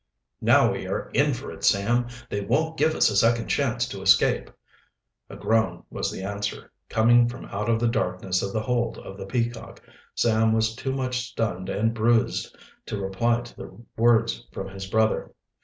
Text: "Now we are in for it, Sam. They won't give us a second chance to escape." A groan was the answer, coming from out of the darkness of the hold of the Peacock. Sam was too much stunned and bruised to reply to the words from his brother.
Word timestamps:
"Now 0.41 0.71
we 0.71 0.87
are 0.87 1.11
in 1.11 1.35
for 1.35 1.51
it, 1.51 1.63
Sam. 1.63 2.07
They 2.27 2.41
won't 2.41 2.75
give 2.75 2.95
us 2.95 3.11
a 3.11 3.15
second 3.15 3.49
chance 3.49 3.87
to 3.89 4.01
escape." 4.01 4.49
A 5.29 5.35
groan 5.35 5.83
was 5.91 6.09
the 6.11 6.23
answer, 6.23 6.71
coming 6.89 7.29
from 7.29 7.45
out 7.45 7.69
of 7.69 7.79
the 7.79 7.87
darkness 7.87 8.41
of 8.41 8.51
the 8.51 8.61
hold 8.63 8.97
of 8.97 9.15
the 9.19 9.27
Peacock. 9.27 9.79
Sam 10.15 10.53
was 10.53 10.75
too 10.75 10.91
much 10.91 11.29
stunned 11.29 11.69
and 11.69 11.93
bruised 11.93 12.57
to 12.87 12.99
reply 12.99 13.41
to 13.41 13.55
the 13.55 13.77
words 13.95 14.47
from 14.51 14.69
his 14.69 14.87
brother. 14.87 15.33